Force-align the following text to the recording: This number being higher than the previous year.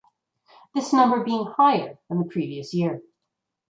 This 0.73 0.91
number 0.93 1.23
being 1.23 1.45
higher 1.45 1.99
than 2.09 2.17
the 2.17 2.25
previous 2.25 2.73
year. 2.73 3.03